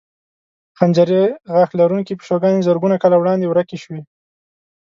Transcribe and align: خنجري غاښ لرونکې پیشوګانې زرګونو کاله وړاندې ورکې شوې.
خنجري 0.77 1.23
غاښ 1.53 1.69
لرونکې 1.79 2.17
پیشوګانې 2.19 2.65
زرګونو 2.67 2.95
کاله 3.01 3.17
وړاندې 3.19 3.45
ورکې 3.47 3.77
شوې. 3.83 4.01